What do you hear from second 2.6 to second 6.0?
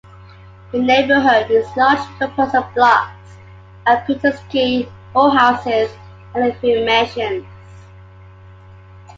blocks of picturesque rowhouses